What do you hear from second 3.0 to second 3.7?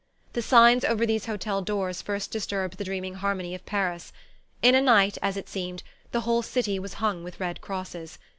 harmony of